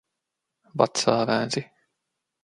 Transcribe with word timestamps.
Vatsaa 0.77 1.27
väänsi. 1.27 1.61